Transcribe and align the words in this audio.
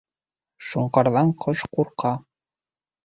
Шоңҡарҙан 0.69 1.29
ҡош 1.45 1.61
ҡурҡа 1.79 2.17